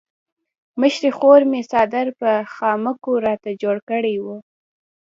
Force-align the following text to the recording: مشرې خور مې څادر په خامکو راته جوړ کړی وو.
مشرې 0.79 1.09
خور 1.17 1.41
مې 1.49 1.61
څادر 1.71 2.07
په 2.19 2.31
خامکو 2.53 3.11
راته 3.27 3.49
جوړ 3.61 3.75
کړی 3.89 4.15
وو. 4.23 4.37